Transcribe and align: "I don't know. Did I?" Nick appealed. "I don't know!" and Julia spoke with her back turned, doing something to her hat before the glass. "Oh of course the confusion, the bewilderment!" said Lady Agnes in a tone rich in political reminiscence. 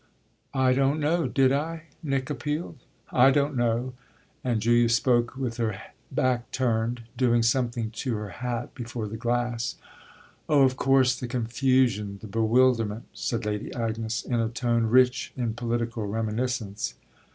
"I 0.55 0.73
don't 0.73 0.99
know. 0.99 1.27
Did 1.27 1.51
I?" 1.51 1.83
Nick 2.01 2.31
appealed. 2.31 2.79
"I 3.11 3.29
don't 3.29 3.55
know!" 3.55 3.93
and 4.43 4.59
Julia 4.59 4.89
spoke 4.89 5.35
with 5.35 5.57
her 5.57 5.77
back 6.11 6.49
turned, 6.49 7.03
doing 7.15 7.43
something 7.43 7.91
to 7.91 8.15
her 8.15 8.29
hat 8.29 8.73
before 8.73 9.07
the 9.07 9.15
glass. 9.15 9.75
"Oh 10.49 10.63
of 10.63 10.75
course 10.75 11.13
the 11.19 11.27
confusion, 11.27 12.17
the 12.19 12.27
bewilderment!" 12.27 13.03
said 13.13 13.45
Lady 13.45 13.71
Agnes 13.75 14.23
in 14.25 14.39
a 14.39 14.49
tone 14.49 14.87
rich 14.87 15.33
in 15.37 15.53
political 15.53 16.07
reminiscence. 16.07 16.95